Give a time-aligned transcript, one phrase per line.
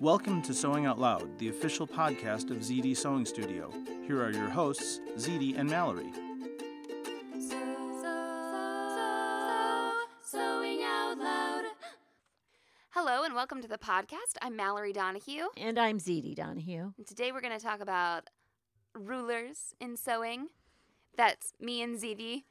[0.00, 3.70] Welcome to Sewing Out Loud, the official podcast of ZD Sewing Studio.
[4.06, 6.10] Here are your hosts, ZD and Mallory.
[10.22, 11.64] Sewing out loud.
[12.92, 14.38] Hello and welcome to the podcast.
[14.40, 15.48] I'm Mallory Donahue.
[15.58, 16.94] And I'm ZD Donahue.
[16.96, 18.30] And today we're going to talk about
[18.94, 20.48] rulers in sewing.
[21.14, 22.44] That's me and ZD.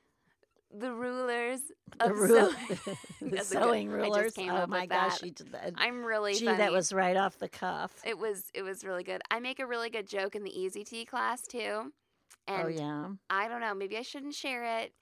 [0.78, 1.62] The rulers
[2.00, 3.00] of The, sewing.
[3.22, 4.24] the good- sewing I rulers.
[4.26, 5.74] just came oh my gosh, you did that.
[5.78, 6.58] I'm really Gee, funny.
[6.58, 7.92] that was right off the cuff.
[8.06, 9.22] It was it was really good.
[9.32, 11.92] I make a really good joke in the Easy T class too.
[12.48, 13.08] Oh, and oh yeah.
[13.30, 14.94] I don't know, maybe I shouldn't share it.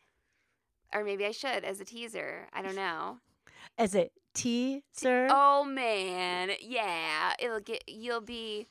[0.93, 2.47] Or maybe I should as a teaser.
[2.53, 3.17] I don't know.
[3.77, 5.27] As a teaser.
[5.29, 8.67] Oh man, yeah, it'll get you'll be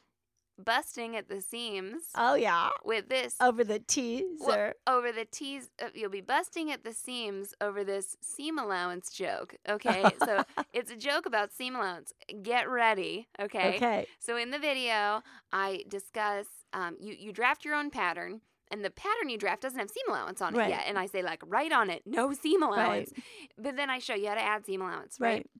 [0.62, 2.70] busting at the seams Oh, yeah.
[2.84, 4.74] with this Over the well, teaser.
[4.86, 5.70] over the tees.
[5.82, 9.56] Uh, you'll be busting at the seams over this seam allowance joke.
[9.68, 12.12] Okay, so it's a joke about seam allowance.
[12.42, 13.28] Get ready.
[13.40, 13.76] Okay.
[13.76, 14.06] okay.
[14.18, 18.40] So in the video, I discuss um, you you draft your own pattern.
[18.72, 20.70] And the pattern you draft doesn't have seam allowance on it Right.
[20.70, 20.86] yet.
[20.88, 23.12] And I say, like, write on it, no seam allowance.
[23.16, 23.24] Right.
[23.56, 25.34] But then I show you how to add seam allowance, right?
[25.34, 25.50] Right.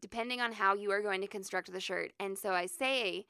[0.00, 2.12] depending on how you are going to construct the shirt.
[2.20, 3.26] And so I say,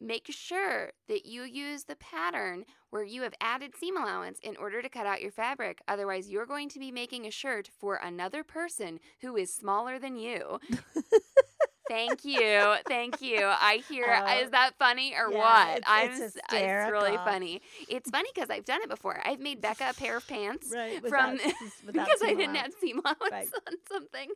[0.00, 4.82] make sure that you use the pattern where you have added seam allowance in order
[4.82, 5.80] to cut out your fabric.
[5.88, 10.16] Otherwise, you're going to be making a shirt for another person who is smaller than
[10.16, 10.58] you.
[11.88, 12.76] Thank you.
[12.88, 13.44] Thank you.
[13.44, 15.76] I hear, Oh, is that funny or yeah, what?
[15.78, 17.60] it's- I'm, it's it's really funny.
[17.90, 19.20] It's funny because I've done it before.
[19.24, 21.06] I've made Becca a pair of pants Right.
[21.06, 21.52] from without-
[21.86, 23.48] without because I didn't have seam allowance Right.
[23.68, 24.30] on something.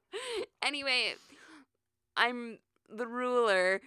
[0.62, 1.14] anyway,
[2.16, 3.82] I'm the ruler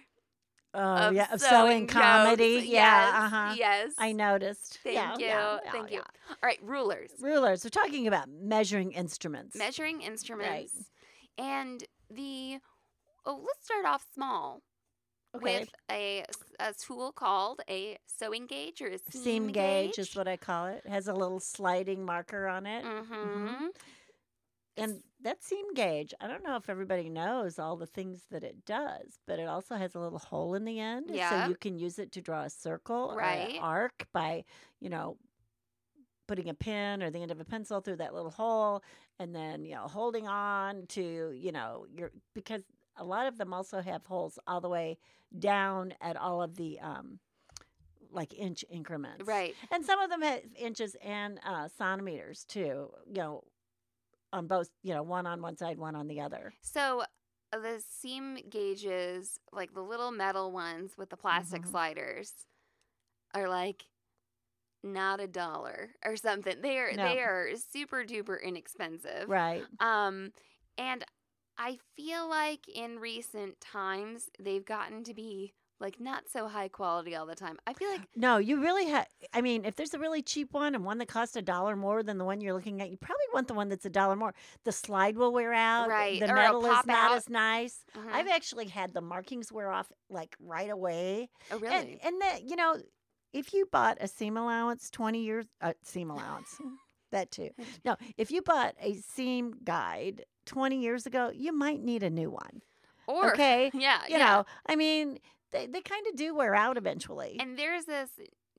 [0.74, 1.26] Oh, of yeah.
[1.32, 1.92] Of sewing sewing jokes.
[1.92, 2.62] comedy.
[2.66, 2.66] Yeah.
[2.66, 3.54] Yes, Uh huh.
[3.56, 3.92] Yes.
[3.98, 4.78] I noticed.
[4.82, 5.26] Thank yeah, you.
[5.26, 5.98] yeah, yeah, Thank you.
[5.98, 7.64] All right, rulers, Rulers.
[7.64, 9.56] We're talking about measuring instruments.
[9.56, 10.90] measuring instruments,
[11.38, 12.58] and the.
[13.24, 14.62] Oh, let's start off small
[15.36, 15.60] okay.
[15.60, 16.24] with a,
[16.58, 20.66] a tool called a sewing gauge or a seam, Seam gauge is what I call
[20.66, 20.82] it.
[20.84, 22.84] It has a little sliding marker on it.
[22.84, 23.66] Mm-hmm.
[24.76, 28.64] And that seam gauge, I don't know if everybody knows all the things that it
[28.64, 31.06] does, but it also has a little hole in the end.
[31.12, 31.44] Yeah.
[31.44, 34.44] So you can use it to draw a circle or an arc by,
[34.80, 35.16] you know,
[36.26, 38.82] putting a pin or the end of a pencil through that little hole
[39.18, 42.62] and then, you know, holding on to, you know, your because
[42.96, 44.98] a lot of them also have holes all the way
[45.38, 47.18] down at all of the um
[48.10, 49.26] like inch increments.
[49.26, 49.54] Right.
[49.70, 53.42] And some of them have inches and uh, centimeters too, you know,
[54.32, 56.54] on both, you know, one on one side, one on the other.
[56.62, 57.02] So
[57.52, 61.70] uh, the seam gauges, like the little metal ones with the plastic Mhm.
[61.70, 62.32] sliders,
[63.34, 63.84] are like
[64.82, 66.60] not a dollar or something.
[66.60, 67.04] They are No.
[67.14, 69.28] they are super duper inexpensive.
[69.28, 69.64] Right.
[69.80, 70.32] Um,
[70.76, 71.04] and
[71.58, 77.16] I feel like in recent times they've gotten to be like not so high quality
[77.16, 77.58] all the time.
[77.66, 79.06] I feel like No, you really have.
[79.32, 82.02] I mean, if there's a really cheap one and one that costs a dollar more
[82.02, 84.32] than the one you're looking at, you probably want the one that's a dollar more.
[84.64, 85.88] The slide will wear out.
[85.88, 87.16] Right, The or metal is not out.
[87.16, 87.84] as nice.
[87.96, 88.12] Mhm.
[88.12, 91.30] I've actually had the markings wear off like right away.
[91.50, 92.76] oh really And and that you know,
[93.32, 96.56] if you bought a seam allowance twenty years uh, seam allowance,
[97.10, 97.50] that too.
[97.84, 102.30] No, if you bought a seam guide twenty years ago, you might need a new
[102.30, 102.62] one.
[103.08, 104.26] or okay, yeah You yeah.
[104.26, 105.18] know, I mean,
[105.52, 107.36] they they kind of do wear out eventually.
[107.40, 108.10] And there's this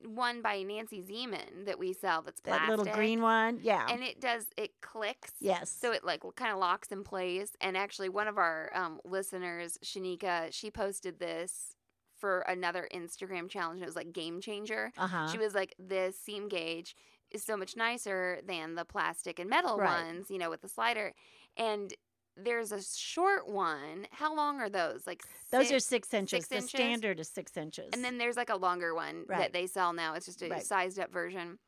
[0.06, 3.86] one by Nancy Zieman that we sell that's that little green one, yeah.
[3.88, 5.32] And it does it clicks.
[5.40, 5.70] yes.
[5.70, 7.52] So it like kind of locks in place.
[7.60, 11.76] And actually, one of our um, listeners, Shanika, she posted this
[12.18, 13.80] for another Instagram challenge.
[13.82, 14.92] It was like game changer.
[14.98, 15.28] uh huh.
[15.28, 16.94] She was like, "This seam gauge
[17.30, 20.04] is so much nicer than the plastic and metal Right.
[20.04, 21.12] ones, you know, with the slider."
[21.56, 21.94] And
[22.36, 24.06] there's a short one.
[24.10, 25.06] How long are those?
[25.06, 26.48] Like Those are six- six inches.
[26.48, 26.70] the inches?
[26.70, 27.90] standard is six inches.
[27.92, 29.38] And then there's like a longer one Right.
[29.38, 30.14] that they sell now.
[30.14, 30.62] It's just a Right.
[30.64, 31.58] sized up version.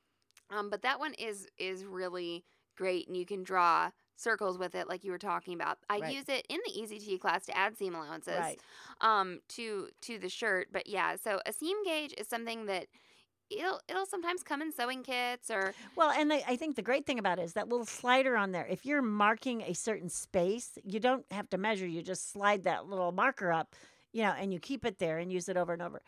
[0.50, 2.44] Um, but that one is is really
[2.76, 5.78] great, and you can draw circles with it, like you were talking about.
[5.90, 6.14] I Right.
[6.14, 8.56] use it in the Easy T class to add seam allowances
[9.00, 10.68] um, to to the shirt.
[10.72, 12.88] But yeah, so a seam gauge is something that
[13.50, 17.06] it'll it'll sometimes come in sewing kits or Well, and the, I think the great
[17.06, 18.66] thing about it is that little slider on there.
[18.68, 21.86] If you're marking a certain space, you don't have to measure.
[21.86, 23.74] You just slide that little marker up,
[24.12, 26.02] you know, and you keep it there and use it over and over.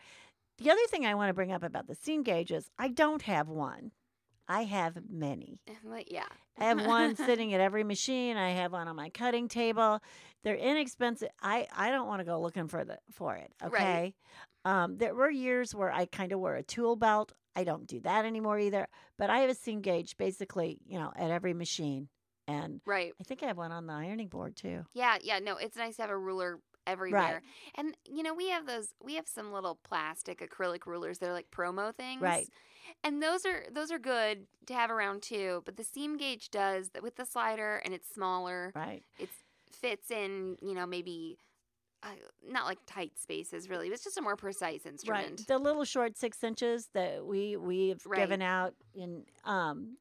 [0.57, 3.21] The other thing I want to bring up about the seam gauge is I don't
[3.23, 3.91] have one.
[4.49, 5.61] I have many.
[6.07, 6.25] yeah.
[6.57, 8.35] I have one sitting at every machine.
[8.35, 10.01] I have one on my cutting table.
[10.43, 11.29] They're inexpensive.
[11.41, 13.51] I, I don't want to go looking for the for it.
[13.69, 14.15] Right.
[14.65, 17.33] Um, there were years where I kind of wore a tool belt.
[17.55, 18.87] I don't do that anymore either.
[19.17, 22.09] But I have a seam gauge basically, you know, at every machine.
[22.47, 23.13] And Right.
[23.19, 24.83] I think I have one on the ironing board too.
[24.93, 27.21] Yeah, yeah, no, it's nice to have a ruler everywhere.
[27.21, 27.41] Right.
[27.75, 31.19] And you know, we have those we have some little plastic acrylic rulers.
[31.19, 32.21] They're like promo things.
[32.21, 32.47] Right.
[33.03, 36.89] And those are those are good to have around too, but the seam gauge does
[36.89, 38.71] that with the slider and it's smaller.
[38.75, 39.03] Right.
[39.19, 39.29] It
[39.71, 41.37] fits in, you know, maybe
[42.03, 42.07] uh,
[42.47, 43.87] not like tight spaces really.
[43.89, 45.27] It's just a more precise instrument.
[45.39, 45.47] Right.
[45.47, 48.19] The little short six inches that we we've Right.
[48.19, 49.97] given out in um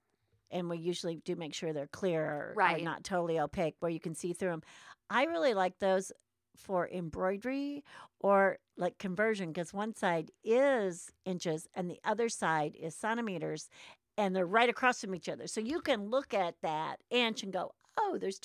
[0.51, 2.83] and we usually do make sure they're clear or, or Right.
[2.83, 4.63] not totally opaque where you can see through them.
[5.11, 6.11] I really like those
[6.57, 7.85] for embroidery
[8.21, 13.69] or like conversion because one side is inches and the other side is centimeters
[14.17, 15.47] and they're right across from each other.
[15.47, 18.39] So you can look at that inch and go, oh, there's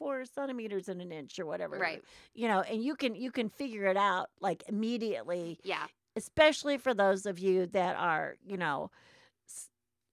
[0.00, 1.78] 2.4 centimeters in an inch or whatever.
[1.78, 2.02] Right.
[2.34, 5.86] You know, and you can you can figure it out like immediately Yeah.
[6.16, 8.90] especially for those of you that are, you know,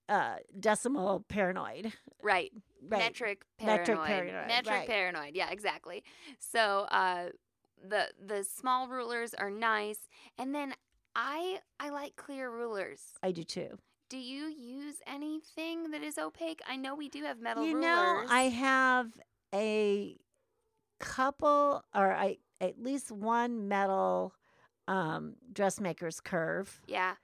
[0.08, 1.92] uh, decimal paranoid.
[2.22, 2.50] Right.
[2.88, 2.98] Right.
[3.00, 3.88] Metric paranoid.
[3.88, 4.88] Metric paranoid, Metric right.
[4.88, 5.34] paranoid.
[5.36, 6.02] Yeah, exactly.
[6.38, 7.28] So uh
[7.86, 9.98] the the small rulers are nice.
[10.38, 10.74] And then
[11.14, 13.00] I I like clear rulers.
[13.22, 13.78] I do too.
[14.08, 16.60] Do you use anything that is opaque?
[16.66, 17.82] I know we do have metal you rulers.
[17.84, 19.08] know, I have
[19.54, 20.16] a
[21.00, 24.34] couple, or I at least one metal
[24.88, 27.14] um, dressmaker's curve, Yeah.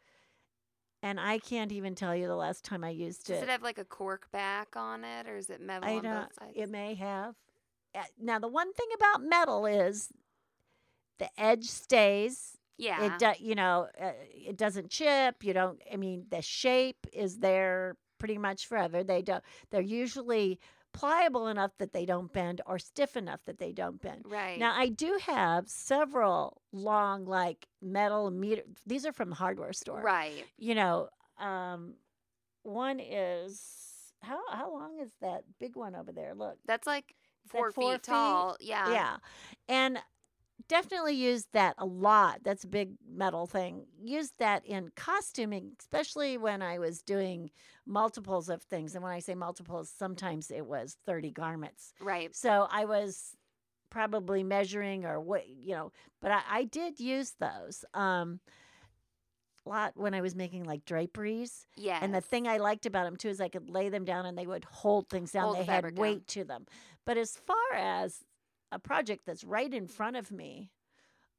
[1.02, 3.34] and I can't even tell you the last time I used it.
[3.34, 3.48] Does it.
[3.48, 6.14] have like a cork back on it or is it metal I on don't.
[6.22, 6.52] both sides?
[6.54, 7.34] It may have.
[7.94, 10.10] Uh, Now, the one thing about metal is
[11.18, 12.58] the edge stays.
[12.76, 13.04] yeah.
[13.14, 15.42] It do, you know, uh, it doesn't chip.
[15.42, 15.80] You don't.
[15.92, 19.02] I mean, the shape is there pretty much forever.
[19.04, 19.42] They don't.
[19.70, 20.58] They're usually
[20.94, 24.24] pliable enough that they don't bend, or stiff enough that they don't bend.
[24.26, 24.58] right.
[24.58, 28.62] Now, I do have several long, like metal meter.
[28.86, 30.00] These are from the hardware store.
[30.00, 30.44] right.
[30.56, 31.08] You know,
[31.38, 31.94] um,
[32.62, 36.32] one is how how long is that big one over there?
[36.34, 37.14] Look, That's like
[37.46, 38.02] four, four feet feet?
[38.04, 38.56] tall.
[38.60, 38.90] Yeah.
[38.92, 39.16] yeah.
[39.68, 39.98] And
[40.68, 42.40] definitely used that a lot.
[42.42, 43.86] That's a big metal thing.
[44.02, 47.50] Used that in costuming, especially when I was doing
[47.86, 48.94] multiples of things.
[48.94, 51.92] And when I say multiples, sometimes it was 30 garments.
[52.00, 52.34] Right.
[52.34, 53.36] So I was
[53.90, 57.84] probably measuring or what, you know, but I, I did use those.
[57.94, 58.40] Um,
[59.66, 61.66] a lot when I was making like draperies.
[61.76, 61.98] Yeah.
[62.02, 64.36] And the thing I liked about them too is I could lay them down and
[64.36, 65.44] they would hold things down.
[65.44, 66.02] Hold they fabric had down.
[66.02, 66.66] weight to them.
[67.04, 68.24] But as far as
[68.72, 70.70] a project that's right in front of me,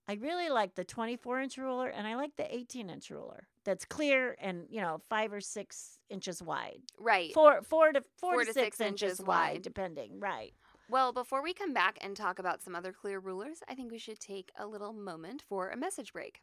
[0.07, 3.85] I really like the 24 inch ruler and I like the 18 inch ruler that's
[3.85, 6.81] clear and, you know, five or six inches wide.
[6.99, 7.33] right.
[7.33, 9.61] Four, four to four, Four to, to six, six inches, inches wide, wide.
[9.63, 10.19] depending.
[10.19, 10.53] Right.
[10.87, 13.97] Well, before we come back and talk about some other clear rulers, I think we
[13.97, 16.41] should take a little moment for a message break.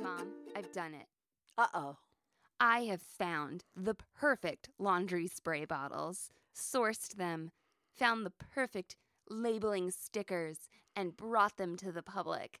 [0.00, 1.06] Mom, I've done it.
[1.58, 1.96] Uh oh.
[2.64, 7.50] I have found the perfect laundry spray bottles, sourced them,
[7.92, 8.94] found the perfect
[9.28, 12.60] labeling stickers, and brought them to the public.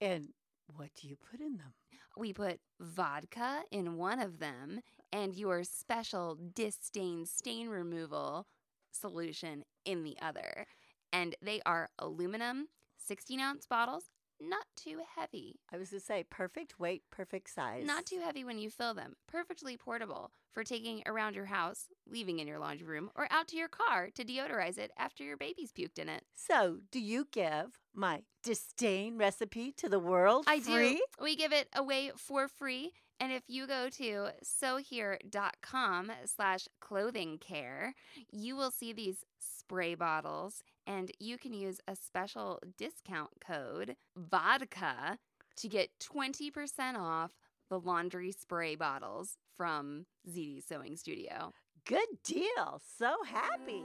[0.00, 0.30] And
[0.74, 1.74] what do you put in them?
[2.16, 4.80] We put vodka in one of them
[5.12, 8.46] and your special disdain stain removal
[8.92, 10.64] solution in the other.
[11.12, 14.04] And they are aluminum 16 ounce bottles,
[14.40, 15.56] not too heavy.
[15.72, 17.84] I was to say perfect weight, perfect size.
[17.86, 19.16] Not too heavy when you fill them.
[19.26, 23.56] Perfectly portable for taking around your house, leaving in your laundry room, or out to
[23.56, 26.24] your car to deodorize it after your baby's puked in it.
[26.34, 30.94] So, do you give my disdain recipe to the world I free?
[30.94, 31.00] do.
[31.22, 32.92] We give it away for free.
[33.20, 37.94] And if you go to sewhere.com slash clothing care,
[38.30, 45.18] you will see these spray bottles and you can use a special discount code vodka
[45.56, 47.32] to get 20% off
[47.68, 51.52] the laundry spray bottles from ZD Sewing Studio.
[51.84, 52.80] good deal.
[52.98, 53.82] So happy.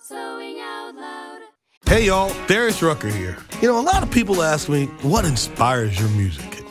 [0.00, 1.40] Sewing out loud.
[1.86, 3.36] Hey y'all, Darius Rucker here.
[3.60, 6.61] You know, a lot of people ask me, what inspires your music?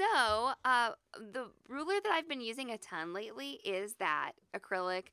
[0.00, 5.08] So, uh, the ruler that I've been using a ton lately is that acrylic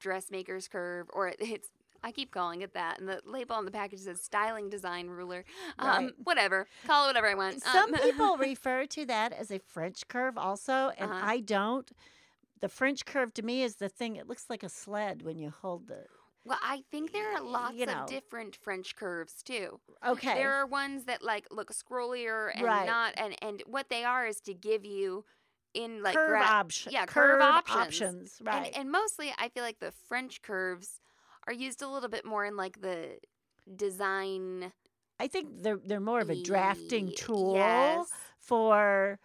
[0.00, 1.68] dressmaker's curve, or it's
[2.04, 5.44] I keep calling it that, and the label on the package says styling design ruler.
[5.78, 6.12] Um, Right.
[6.24, 7.62] Whatever, call it whatever I want.
[7.62, 11.20] Some Um, people refer to that as a French curve also, and Uh-huh.
[11.24, 11.88] I don't.
[12.60, 15.50] The French curve to me is the thing, it looks like a sled when you
[15.50, 16.06] hold the.
[16.44, 18.02] Well, I think there are lots you know.
[18.02, 19.80] of different French curves too.
[20.06, 20.34] Okay.
[20.34, 22.86] There are ones that like look scrollier and Right.
[22.86, 25.24] not, and and what they are is to give you
[25.74, 26.92] in like curve gra- option.
[26.92, 27.78] yeah, curve options.
[27.80, 28.42] options.
[28.42, 28.66] Right.
[28.66, 31.00] And, and mostly, I feel like the French curves
[31.46, 33.18] are used a little bit more in like the
[33.76, 34.72] design
[35.18, 38.08] I think they're they're more of a drafting tool yes.
[38.40, 39.20] for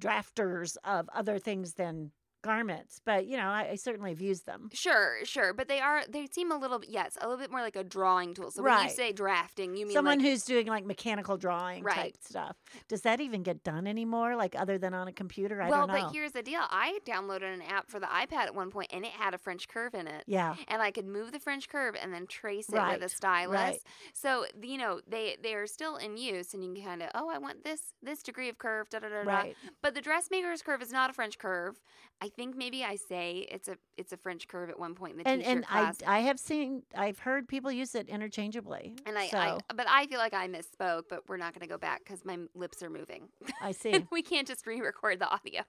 [0.00, 2.10] drafters of other things than
[2.42, 3.00] garments.
[3.04, 4.68] But you know, I, I certainly have used them.
[4.72, 7.60] Sure, sure, but they are they seem a little bit yes, a little bit more
[7.60, 8.50] like a drawing tool.
[8.50, 12.16] So when you say drafting, you mean Someone like who's doing like mechanical drawing type
[12.22, 12.56] stuff.
[12.88, 14.36] Does that even get done anymore?
[14.36, 15.62] Like other than on a computer?
[15.62, 16.04] I well, don't know.
[16.06, 16.60] but here's the deal.
[16.70, 19.68] I downloaded an app for the iPad at one point, and it had a French
[19.68, 20.24] curve in it.
[20.26, 20.54] yeah.
[20.68, 23.54] and I could move the French curve and then trace it Right, with a stylus.
[23.54, 23.78] right.
[24.14, 27.28] So you know they they are still in use, and you can kind of oh
[27.30, 29.30] I want this this degree of curve da da da da.
[29.30, 29.56] Right.
[29.82, 31.80] But the dressmaker's curve is not a French curve.
[32.20, 35.18] I think maybe I say it's a it's a French curve at one point in
[35.18, 35.98] the And and I class.
[36.06, 38.94] I have seen I've heard people use it interchangeably.
[39.06, 41.72] and I, so I, but I feel like I misspoke, but we're not going to
[41.72, 43.28] go back because my lips are moving.
[43.60, 44.06] I see.
[44.10, 45.62] we can't just re-record the audio.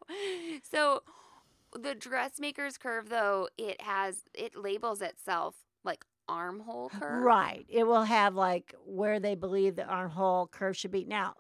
[0.72, 1.04] So
[1.80, 7.24] the dressmaker's curve, though, it has it labels itself like armhole curve.
[7.24, 7.66] Right.
[7.70, 11.04] It will have like where they believe the armhole curve should be.
[11.04, 11.34] Now,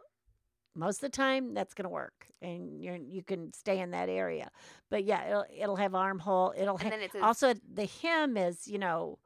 [0.75, 4.09] most of the time that's going to work and you're you can stay in that
[4.09, 4.49] area.
[4.89, 6.53] But yeah, it'll it'll have armhole.
[6.57, 9.19] It'll And ha- then it also the hem is, you know,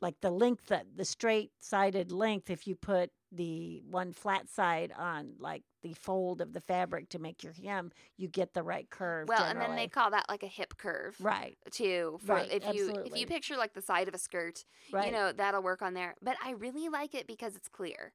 [0.00, 4.92] like the length that the straight sided length if you put the one flat side
[4.96, 8.88] on like the fold of the fabric to make your hem, you get the right
[8.90, 9.28] curve.
[9.28, 11.16] well, and then they call that like a hip curve.
[11.20, 14.64] right, Too for Right, if you if you picture like the side of a skirt,
[14.92, 15.06] right.
[15.06, 16.14] you know that'll work on there.
[16.22, 18.12] But I really like it because it's clear.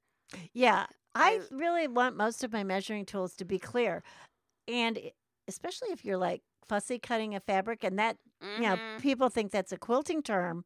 [0.53, 4.03] Yeah, I really want most of my measuring tools to be clear,
[4.67, 4.99] and
[5.47, 8.17] especially if you're like fussy cutting a fabric, and that
[8.55, 9.01] you know Mhm.
[9.01, 10.63] people think that's a quilting term.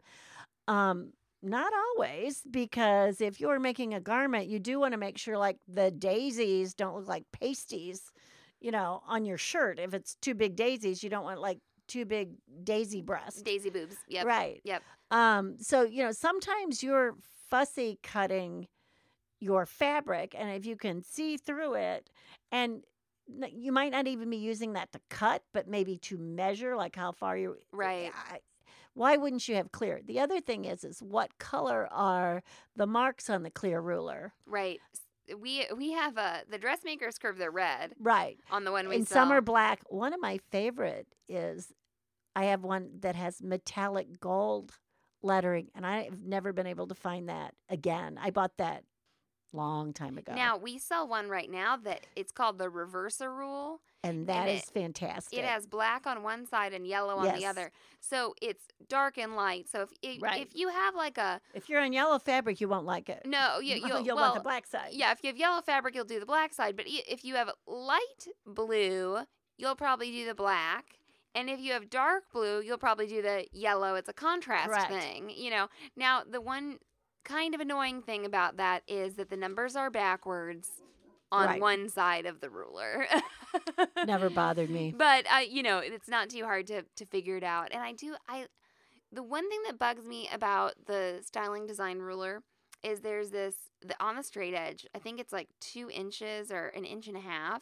[0.68, 1.14] Um,
[1.44, 5.58] not always, because if you're making a garment, you do want to make sure like
[5.68, 8.12] the daisies don't look like pasties,
[8.60, 9.80] you know, on your shirt.
[9.80, 13.42] If it's two big daisies, you don't want like two big daisy breasts.
[13.42, 13.98] daisy boobs.
[14.08, 14.26] Yep.
[14.26, 14.62] Right.
[14.64, 14.84] Yep.
[15.12, 17.16] Um, so you know, sometimes you're
[17.50, 18.68] fussy cutting
[19.42, 22.10] your fabric, and if you can see through it,
[22.52, 22.84] and
[23.52, 27.12] you might not even be using that to cut, but maybe to measure, like how
[27.12, 27.54] far you.
[27.54, 28.12] Eh, right.
[28.32, 28.40] I,
[28.94, 30.02] why wouldn't you have clear?
[30.06, 32.44] The other thing is, is what color are
[32.76, 34.34] the marks on the clear ruler?
[34.46, 34.80] Right.
[35.40, 37.38] We we have a the dressmaker's curve.
[37.38, 38.38] They're red Right.
[38.52, 39.24] on the one we and sell.
[39.26, 39.82] some are black.
[39.88, 41.72] One of my favorite is
[42.36, 44.74] I have one that has metallic gold
[45.24, 48.18] lettering, and I've never been able to find that again.
[48.22, 48.84] I bought that
[49.54, 50.34] long time ago.
[50.34, 53.82] Now we sell one right now that it's called the reverser rule.
[54.04, 55.38] and that and is it- fantastic.
[55.38, 57.72] It has black on one side and yellow on the other.
[58.00, 59.70] So it's dark and light.
[59.70, 60.42] So if if, Right.
[60.42, 63.22] if you have like a if you're on yellow fabric, you won't like it.
[63.26, 64.90] no, you you'll, you'll well, want the black side.
[64.94, 66.76] Yeah, if you have yellow fabric, you'll do the black side.
[66.76, 69.20] But if you have light blue,
[69.58, 70.98] you'll probably do the black.
[71.34, 73.96] And if you have dark blue, you'll probably do the yellow.
[73.96, 74.92] It's a contrast Correct.
[74.92, 75.68] thing, you know.
[75.96, 76.80] Now, the one
[77.24, 80.70] kind of annoying thing about that is that the numbers are backwards
[81.32, 81.62] on Right.
[81.62, 83.06] one side of the ruler.
[84.06, 84.94] Never bothered me.
[84.98, 87.70] but uh, you know, it's not too hard to to figure it out.
[87.72, 88.48] And I do I
[89.12, 92.42] the one thing that bugs me about the styling design ruler
[92.84, 94.86] is there's this the on the straight edge.
[94.96, 97.62] I think it's like two inches or an inch and a half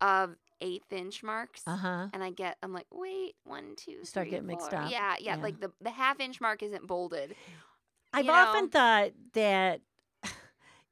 [0.00, 1.62] of eighth inch marks.
[1.66, 2.06] Uh huh.
[2.12, 4.90] And I get, I'm like, wait, one, two, Start three, getting mixed up.
[4.90, 5.42] Yeah, yeah, Yeah.
[5.42, 7.34] Like the the half inch mark isn't bolded.
[8.12, 9.80] I've you often thought that,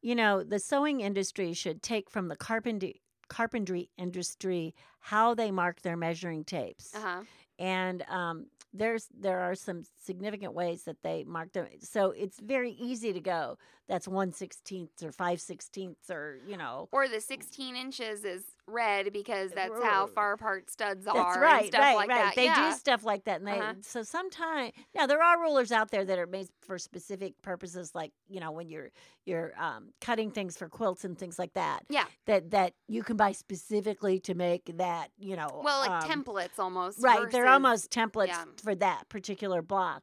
[0.02, 5.82] you know, the sewing industry should take from the carpentry carpentry industry how they mark
[5.82, 6.94] their measuring tapes.
[6.94, 7.22] Uh huh.
[7.58, 11.66] and um, there's there are some significant ways that they mark them.
[11.80, 13.58] So it's very easy to go.
[13.88, 16.88] That's one sixteenth or five sixteenths or you know.
[16.92, 21.40] Or the 16 inches is red because that's how far apart studs That's are.
[21.40, 22.24] right, and stuff right, like right.
[22.24, 22.34] That.
[22.34, 22.70] They yeah.
[22.70, 23.74] do stuff like that, and they Uh-huh.
[23.82, 28.12] so sometimes now there are rulers out there that are made for specific purposes, like
[28.28, 28.90] you know when you're
[29.24, 31.84] you're um, cutting things for quilts and things like that.
[31.88, 32.04] Yeah.
[32.26, 35.60] that that you can buy specifically to make that you know.
[35.64, 37.02] Well, like um, templates almost.
[37.02, 38.44] Right, they're almost templates yeah.
[38.62, 40.02] for that particular block.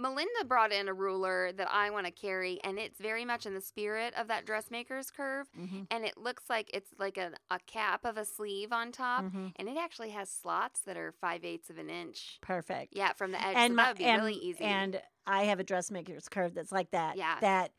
[0.00, 3.54] Melinda brought in a ruler that I want to carry, and it's very much in
[3.54, 5.46] the spirit of that dressmaker's curve.
[5.56, 5.86] Mhm.
[5.90, 9.52] And it looks like it's like a, a cap of a sleeve on top, Mhm.
[9.56, 12.38] and it actually has slots that are five eighths of an inch.
[12.40, 12.94] Perfect.
[12.96, 13.56] Yeah, from the edge.
[13.56, 14.64] and so my- that would be and, really easy.
[14.64, 17.16] And I have a dressmaker's curve that's like that.
[17.16, 17.38] Yeah.
[17.40, 17.72] That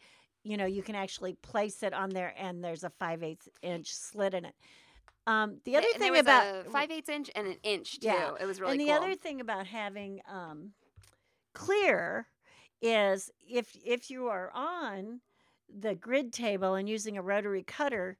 [0.43, 3.91] you know you can actually place it on there, and there's a five eighths inch
[3.93, 4.55] slit in it.
[5.27, 8.07] Um, the other Th- and thing about a five eighths inch and an inch too.
[8.07, 8.95] Yeah, It was really and the cool.
[8.95, 10.73] other thing about having um,
[11.53, 12.27] clear
[12.81, 15.21] is if if you are on
[15.69, 18.17] the grid table and using a rotary cutter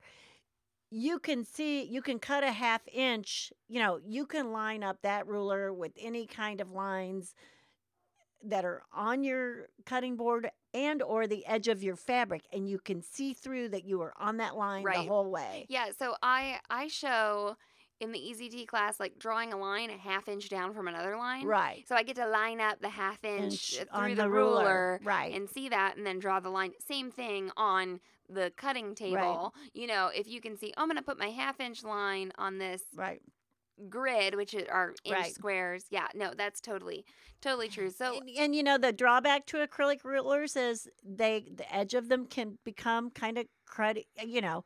[0.90, 5.02] you can see you can cut a half inch you know you can line up
[5.02, 7.34] that ruler with any kind of lines
[8.44, 12.80] that are on your cutting board and or the edge of your fabric and you
[12.80, 15.66] can see through that you are on that line the whole way.
[15.70, 17.56] Yeah, so I I show
[18.02, 21.46] in the EZT class like drawing a line a half inch down from another line.
[21.46, 24.30] right So I get to line up the half inch, Inch uh, through the, the
[24.30, 25.34] ruler, ruler, right.
[25.34, 26.74] and see that, and then draw the line.
[26.86, 29.54] Same thing on the cutting table.
[29.74, 32.32] You know, if you can see, oh, I'm going to put my half inch line
[32.38, 33.22] on this right
[33.90, 35.34] grid, which are inch Right.
[35.34, 35.86] squares.
[35.90, 37.06] Yeah, no, that's totally,
[37.42, 37.90] totally true.
[37.90, 42.10] So and, and you know the drawback to acrylic rulers is they the edge of
[42.10, 44.64] them can become kind of cruddy you know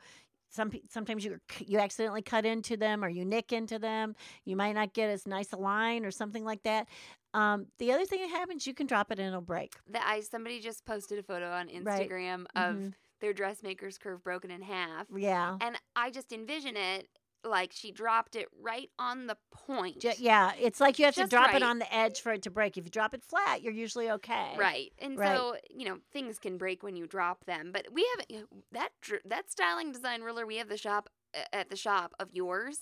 [0.56, 4.16] some sometimes you you accidentally cut into them or you nick into them.
[4.46, 6.88] You might not get as nice a line or something like that.
[7.34, 9.74] Um, the other thing that happens you can drop it and it'll break.
[9.90, 12.10] That I somebody just posted a photo on Right.
[12.10, 12.94] Instagram of Mhm.
[13.20, 15.58] their dressmaker's curve broken in half, yeah.
[15.60, 17.10] And I just envision it
[17.46, 20.00] like she dropped it right on the point.
[20.00, 21.58] Ju- yeah it's like you have to drop right.
[21.58, 24.10] it on the edge for it to break if you drop it flat you're usually
[24.12, 24.92] okay Right.
[25.00, 25.36] And Right.
[25.38, 27.72] so, you know, things can break when you drop them.
[27.72, 28.90] But we have that
[29.26, 32.78] that styling design ruler we have the shop uh, at the shop of yours.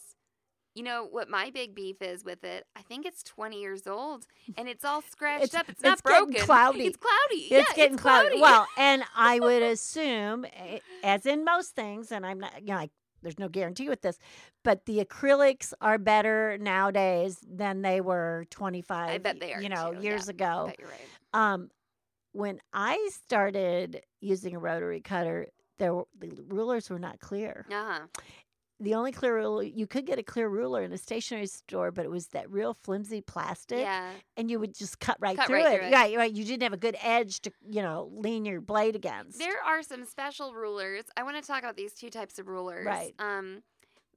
[0.75, 2.65] You know what my big beef is with it?
[2.75, 4.25] I think it's 20 years old
[4.57, 5.69] and it's all scratched It's- up.
[5.69, 6.41] It's not it's getting broken.
[6.45, 6.85] cloudy.
[6.87, 7.41] It's cloudy.
[7.43, 8.41] it's yeah, getting it's cloudy.
[8.41, 12.77] Well, and I would assume, eh, as in most things, and I'm not, you know,
[12.79, 12.89] I,
[13.23, 14.19] there's no guarantee with this,
[14.63, 19.69] but the acrylics are better nowadays than they were 25, I bet they are you
[19.69, 20.31] know, too, years yeah.
[20.31, 20.65] ago.
[20.67, 20.99] bet you're right.
[21.33, 21.69] Um,
[22.33, 25.47] when I started using a rotary cutter,
[25.79, 27.65] there were, the rulers were not clear.
[27.71, 28.01] Uh-huh.
[28.79, 32.05] The only clear ruler you could get a clear ruler in a stationery store, but
[32.05, 34.09] it was that real flimsy plastic Yeah.
[34.35, 35.77] and you would just cut right Cut through right it.
[35.79, 35.91] through it.
[35.93, 36.33] Right, right.
[36.33, 39.39] You didn't have a good edge to, you know, lean your blade against.
[39.39, 41.03] There are some special rulers.
[41.15, 42.85] I want to talk about these two types of rulers.
[42.85, 43.13] Right.
[43.19, 43.61] Um,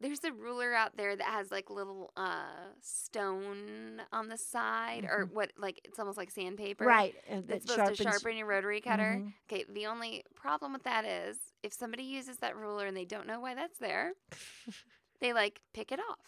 [0.00, 5.28] there's a ruler out there that has like little uh stone on the side, or
[5.32, 5.52] what?
[5.59, 6.85] Like it's almost like sandpaper.
[6.85, 6.88] Mm-hmm.
[6.88, 7.14] right.
[7.28, 9.20] And That's that supposed to sharpen your rotary cutter.
[9.22, 9.32] Mhm.
[9.50, 9.64] Okay.
[9.72, 13.40] The only problem with that is if somebody uses that ruler and they don't know
[13.40, 14.12] why that's there,
[15.20, 16.18] they like pick it off,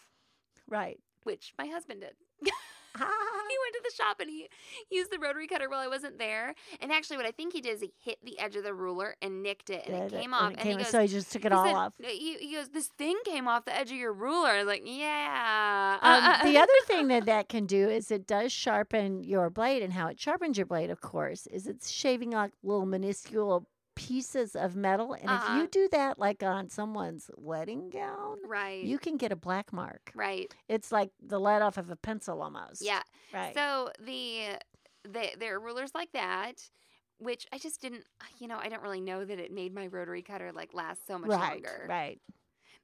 [0.67, 0.99] Right.
[1.23, 2.15] which my husband did.
[3.49, 4.47] He went to the shop and he
[4.91, 6.53] used the rotary cutter while I wasn't there.
[6.81, 9.15] And actually, what I think he did is he hit the edge of the ruler
[9.23, 10.51] and nicked it, and it came off.
[10.51, 11.93] it And, came- he goes, so he just took it all said- off.
[11.99, 14.49] He, he goes, this thing came off the edge of your ruler.
[14.49, 15.97] I was like, yeah.
[16.41, 19.93] Um, the other thing that that can do is it does sharpen your blade, and
[19.93, 23.67] how it sharpens your blade, of course, is it's shaving like little minuscule
[24.07, 25.13] pieces of metal.
[25.13, 25.57] And if Uh-huh.
[25.57, 30.11] you do that, like on someone's wedding gown, right, you can get a black mark.
[30.15, 32.81] right, It's like the lead off of a pencil almost.
[32.81, 33.01] yeah.
[33.33, 33.53] Right.
[33.53, 34.57] So the,
[35.03, 36.69] the there are rulers like that,
[37.17, 38.05] which I just didn't,
[38.39, 41.19] you know, I don't really know that it made my rotary cutter like last so
[41.19, 41.51] much right.
[41.51, 41.85] longer.
[41.89, 42.19] Right.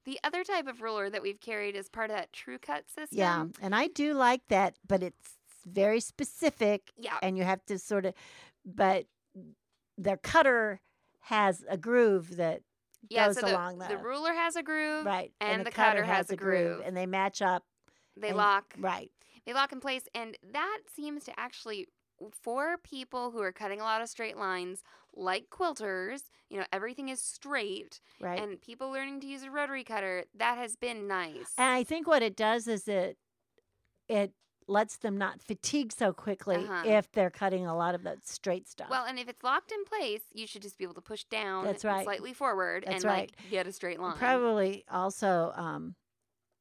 [0.03, 3.17] The other type of ruler that we've carried is part of that True Cut system.
[3.17, 7.17] Yeah, and I do like that, but it's very specific, Yeah.
[7.23, 8.13] and you have to sort of.
[8.65, 9.05] But
[9.97, 10.81] their cutter
[11.25, 12.61] has a groove that
[13.09, 16.29] Yeah, goes so the, along the ruler has a groove, right, and the cutter has
[16.29, 16.81] a groove.
[16.85, 17.63] and they match up.
[18.15, 19.11] They and- lock, Right.
[19.45, 21.87] they lock in place, and that seems to actually
[22.31, 24.83] for people who are cutting a lot of straight lines,
[25.13, 28.39] like quilters, you know, everything is straight, right.
[28.41, 31.53] and people learning to use a rotary cutter, that has been nice.
[31.57, 33.17] And I think what it does is it
[34.07, 34.31] it
[34.67, 36.83] lets them not fatigue so quickly Uh-huh.
[36.85, 38.89] if they're cutting a lot of that straight stuff.
[38.89, 41.65] well, and if it's locked in place, you should just be able to push down
[41.65, 42.03] That's right.
[42.03, 43.31] slightly forward That's and right.
[43.41, 44.17] like get a straight line.
[44.17, 45.95] probably also um,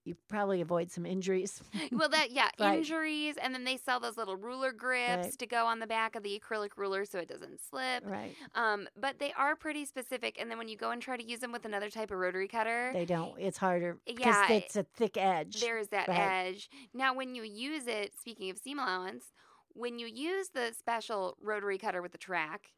[0.04, 1.62] you probably avoid some injuries.
[1.96, 2.86] Well, that yeah, Right.
[2.86, 5.36] injuries, and then they sell those little ruler grips Right.
[5.36, 8.04] to go on the back of the acrylic ruler so it doesn't slip.
[8.04, 8.36] right.
[8.54, 11.40] Um, but they are pretty specific, and then when you go and try to use
[11.40, 13.38] them with another type of rotary cutter, They don't.
[13.38, 15.74] It's harder because Yeah, it's a thick edge.
[15.74, 16.34] there's that Right.
[16.34, 16.68] edge.
[16.92, 19.32] Now, when you use it, speaking of seam allowance,
[19.70, 22.72] when you use the special rotary cutter with the track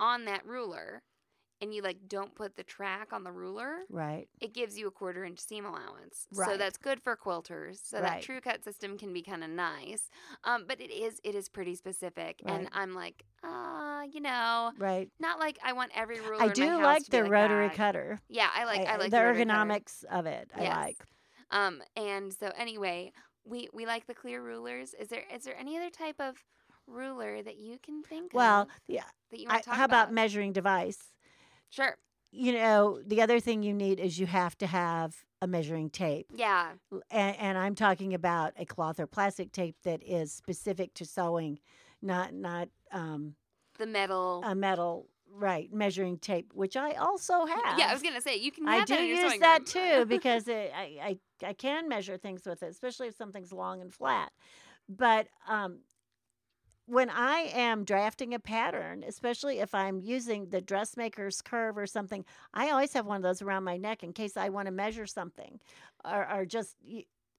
[0.00, 1.02] on that ruler,
[1.60, 4.28] and you like don't put the track on the ruler, Right.
[4.40, 6.26] it gives you a quarter inch seam allowance.
[6.32, 7.78] So that's good for quilters.
[7.82, 10.10] So that true cut system can be kind of nice.
[10.44, 12.40] Um, but it is it is pretty specific.
[12.44, 15.08] And I'm like, uh, you know, Right.
[15.20, 16.42] not like I want every ruler.
[16.42, 17.76] I in my do like the like rotary that.
[17.76, 18.20] cutter.
[18.28, 19.34] Yeah, I like I, like the cutter.
[19.34, 20.50] ergonomics of it.
[20.54, 20.76] I Yes.
[20.76, 21.04] like.
[21.50, 23.12] Um, and so anyway,
[23.44, 24.94] we we like the clear rulers.
[24.94, 26.36] Is there is there any other type of
[26.86, 29.04] ruler that you can think Well, of Well, yeah.
[29.30, 30.98] that you I, want to talk how about measuring device?
[31.70, 31.96] Sure.
[32.32, 36.26] You know, the other thing you need is you have to have a measuring tape.
[36.34, 36.72] Yeah.
[37.10, 41.58] And, and I'm talking about a cloth or plastic tape that is specific to sewing,
[42.02, 43.34] not not um,
[43.78, 44.42] The metal.
[44.44, 47.78] a metal right measuring tape, which I also have.
[47.78, 48.66] yeah, I was gonna say you can.
[48.68, 50.00] I do use that room.
[50.00, 53.80] too because it, I, I I can measure things with it, especially if something's long
[53.80, 54.32] and flat.
[54.88, 55.80] But um,
[56.86, 62.24] when I am drafting a pattern, especially if I'm using the dressmaker's curve or something,
[62.54, 65.06] I always have one of those around my neck in case I want to measure
[65.06, 65.60] something,
[66.04, 66.76] or, or just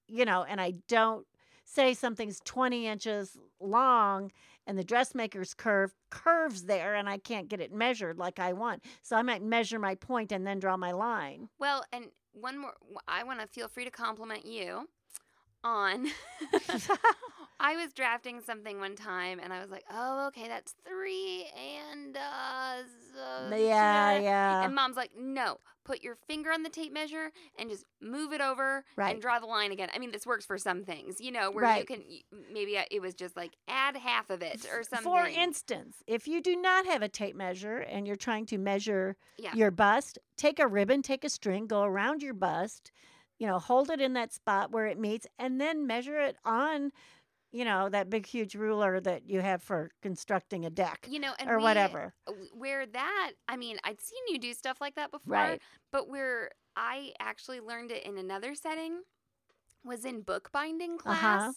[0.08, 1.26] you know, and I don't
[1.66, 4.32] say something's 20 inches long
[4.66, 8.84] and the dressmaker's curve curves there and I can't get it measured like I want.
[9.02, 11.50] So I might measure my point and then draw my line.
[11.60, 12.74] Well, and one more.
[13.08, 14.88] I want to feel free to compliment you
[15.64, 16.08] on.
[17.60, 22.16] I was drafting something one time, and I was like, "Oh, okay, that's three and
[22.16, 24.64] uh, so yeah, yeah.
[24.64, 28.42] And mom's like, "No, put your finger on the tape measure and just move it
[28.42, 29.14] over Right.
[29.14, 31.66] and draw the line again." I mean, this works for some things, you know, where
[31.66, 32.04] you can
[32.52, 35.12] maybe it was just like add half of it or something.
[35.12, 39.16] For instance, if you do not have a tape measure and you're trying to measure
[39.38, 39.54] Yeah.
[39.54, 42.92] your bust, take a ribbon, take a string, go around your bust,
[43.40, 46.92] you know, hold it in that spot where it meets, and then measure it on,
[47.52, 51.34] you know, that big, huge ruler that you have for constructing a deck you know,
[51.40, 52.14] and or we- whatever.
[52.54, 55.62] where that i mean i'd seen you do stuff like that before Right.
[55.92, 59.02] but where i actually learned it in another setting
[59.86, 61.52] was in bookbinding class Uh-huh.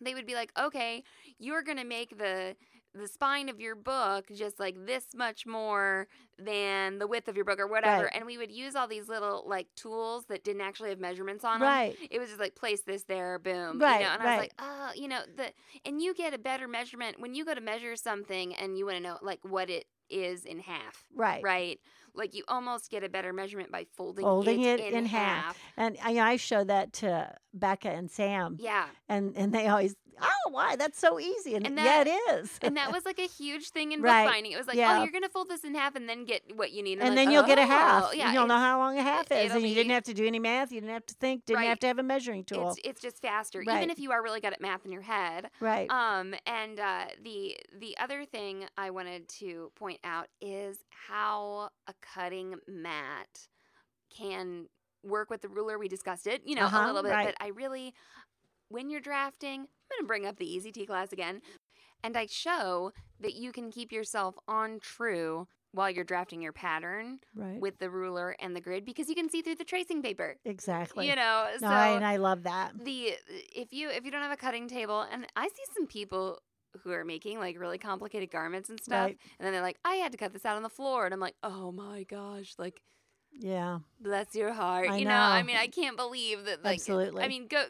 [0.00, 1.02] they would be like okay
[1.38, 2.54] you're going to make the
[2.96, 7.44] the spine of your book just like this much more than the width of your
[7.44, 8.12] book or whatever Right.
[8.14, 11.60] and we would use all these little like tools that didn't actually have measurements on
[11.60, 11.96] them Right.
[12.10, 13.78] it was just like place this there, boom.
[13.78, 15.46] Right, You know, and I was like, oh, you know, the
[15.84, 18.96] and you get a better measurement when you go to measure something and you want
[18.98, 21.04] to know like what it is in half.
[21.14, 21.42] Right.
[21.42, 21.80] Right.
[22.14, 25.58] Like you almost get a better measurement by folding, Folding it, it in, in half.
[25.76, 28.86] And I, I show that to Becca and Sam, Yeah.
[29.08, 30.76] and, and they always, oh, why?
[30.76, 31.54] That's so easy.
[31.54, 32.58] And, And yeah, it is.
[32.62, 34.24] And that was like a huge thing in Right.
[34.24, 34.52] bookbinding.
[34.52, 34.98] It was like, Yeah.
[34.98, 36.98] oh, you're gonna fold this in half and then get what you need.
[37.00, 38.14] and then like, you'll get a "Oh, half.
[38.14, 40.38] Yeah, you'll know how long a half is, and you didn't have to do any
[40.38, 40.72] math.
[40.72, 41.44] You didn't have to think.
[41.46, 42.70] Didn't have to have a measuring tool.
[42.70, 43.76] It's it's just faster, Right.
[43.78, 45.50] even if you are really good at math in your head.
[45.60, 45.88] right.
[45.90, 51.94] Um, and uh, the the other thing I wanted to point out is how a
[52.00, 53.48] cutting mat
[54.16, 54.66] can
[55.02, 55.78] work with the ruler.
[55.78, 57.26] We discussed it, you know, Uh-huh, a little bit, right.
[57.26, 57.94] but I really,
[58.68, 61.40] when you're drafting, I'm gonna bring up the Easy T class again,
[62.02, 67.18] and I show that you can keep yourself on true while you're drafting your pattern
[67.34, 67.60] right.
[67.60, 70.36] with the ruler and the grid because you can see through the tracing paper.
[70.44, 71.06] exactly.
[71.08, 72.72] You know, so I, and I love that.
[72.82, 73.12] the
[73.54, 76.38] if you if you don't have a cutting table and i see some people
[76.82, 79.18] who are making like really complicated garments and stuff Right.
[79.38, 81.20] and then they're like i had to cut this out on the floor and i'm
[81.20, 82.80] like oh my gosh like
[83.32, 83.78] Yeah.
[84.00, 85.14] bless your heart I you know.
[85.14, 87.22] i mean i can't believe that like Absolutely.
[87.22, 87.64] i mean go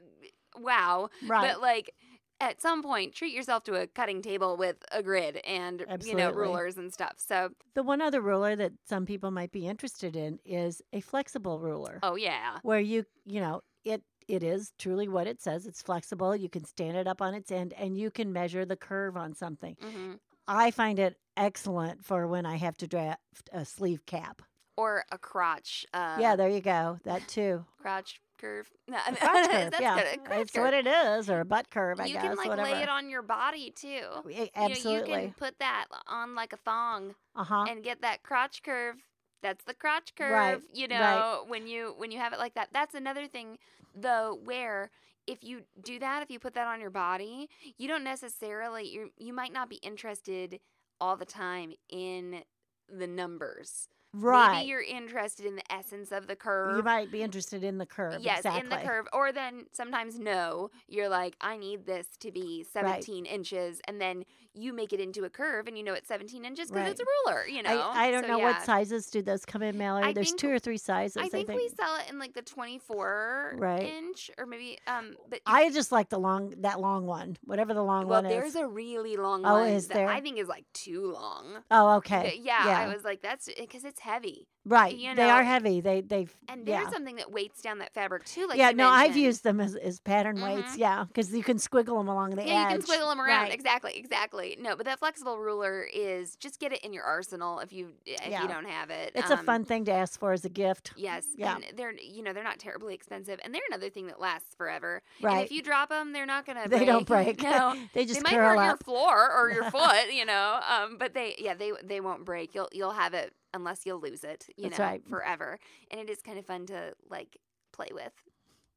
[0.61, 1.53] wow Right.
[1.53, 1.93] but like
[2.41, 6.31] at some point treat yourself to a cutting table with a grid and you know
[6.31, 10.39] rulers and stuff so the one other ruler that some people might be interested in
[10.45, 15.29] is a flexible ruler, oh yeah where you you know it it is truly what
[15.29, 15.67] it says.
[15.67, 16.35] It's flexible.
[16.35, 19.35] You can stand it up on its end, and you can measure the curve on
[19.35, 19.77] something.
[19.81, 20.15] hmm
[20.49, 24.43] I find it excellent for when I have to draft a sleeve cap.
[24.77, 26.99] Or a crotch uh yeah, there you go.
[27.05, 27.65] That too.
[27.81, 28.69] crotch curve.
[28.89, 29.19] No, crotch
[29.51, 30.25] curve, that's yeah, good.
[30.25, 30.65] Crotch it's curve.
[30.65, 32.71] what it is, or a butt curve, I you guess, can like whatever.
[32.71, 34.01] lay it on your body too.
[34.25, 35.11] Y- You know, Absolutely.
[35.11, 37.65] you can put that on like a thong uh huh.
[37.69, 38.97] and get that crotch curve.
[39.43, 40.31] That's the crotch curve.
[40.33, 40.99] Right, You right.
[41.01, 42.69] know, when you when you have it like that.
[42.73, 43.59] That's another thing
[43.95, 44.91] though where
[45.27, 49.11] if you do that, if you put that on your body, you don't necessarily you
[49.19, 50.61] you might not be interested
[51.01, 52.43] all the time in
[52.89, 53.89] the numbers.
[54.19, 54.59] Right.
[54.59, 56.77] Maybe you're interested in the essence of the curve.
[56.77, 58.21] You might be interested in the curve.
[58.21, 58.61] Yes, exactly.
[58.63, 59.07] in the curve.
[59.13, 63.81] Or then sometimes no, you're like, I need this to be 17 inches.
[63.87, 64.25] And then
[64.57, 67.05] you make it into a curve and you know it's 17 inches because it's a
[67.27, 67.71] ruler, you know?
[67.93, 68.45] I, I don't So, know yeah.
[68.53, 70.05] what sizes do those come in, Mallory.
[70.05, 71.17] I There's think- two or three sizes.
[71.19, 73.83] I think, we sell it in like the 24 Right.
[73.83, 77.83] inch or maybe, um, but I just like the long, that long one, whatever the
[77.83, 78.55] long well, one there's is.
[78.55, 80.09] There's a really long Oh, one is that there?
[80.09, 81.63] I think is like too long.
[81.71, 82.39] oh, okay.
[82.43, 82.79] yeah, yeah.
[82.81, 84.49] I was like, that's because it's heavy.
[84.67, 84.97] Right.
[84.97, 85.81] you they are heavy.
[85.81, 86.91] They they And there's yeah.
[86.91, 88.47] something that weights down that fabric too.
[88.47, 90.73] Like yeah, no, I've used them as, as pattern weights.
[90.75, 90.79] Mhm.
[90.79, 92.73] Yeah, because you can squiggle them along the Yeah, edge.
[92.73, 93.43] you can squiggle them around.
[93.45, 93.53] Right.
[93.55, 94.57] Exactly, exactly.
[94.61, 98.27] No, but that flexible ruler is just get it in your arsenal if you if
[98.29, 98.43] Yeah.
[98.43, 99.13] you don't have it.
[99.15, 100.93] It's a Um, fun thing to ask for as a gift.
[100.97, 101.57] Yes, Yeah.
[101.57, 105.03] and they're you know they're not terribly expensive, and they're another thing that lasts forever.
[105.19, 105.45] And Right.
[105.45, 106.69] if you drop them, they're not gonna.
[106.69, 107.41] they don't break.
[107.47, 110.61] No, they they just might curl hurt your floor or your foot, you know.
[110.69, 112.55] Um, but they yeah they they won't break.
[112.55, 115.09] You'll you'll have it unless you'll lose it, you That's know, right.
[115.09, 115.59] forever.
[115.91, 117.39] And it is kind of fun to like
[117.73, 118.13] play with,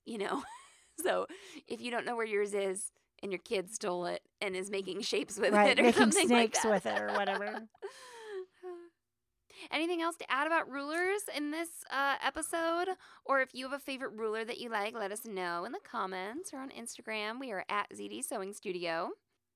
[0.06, 0.42] you know.
[1.04, 1.28] so
[1.68, 5.02] if you don't know where yours is and your kid stole it and is making
[5.02, 6.72] shapes with Right, it or making something like snakes that.
[6.72, 7.68] with it or whatever.
[9.72, 12.88] Anything else to add about rulers in this uh, episode?
[13.26, 15.80] Or if you have a favorite ruler that you like, let us know in the
[15.84, 17.40] comments or on Instagram.
[17.42, 19.10] We are at ZD Sewing Studio.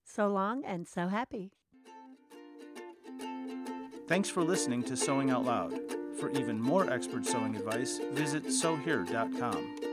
[0.03, 1.53] So long and so happy.
[4.13, 5.73] Thanks for listening to Sewing Out Loud.
[6.19, 9.92] For even more expert sewing advice, visit sewhere.com.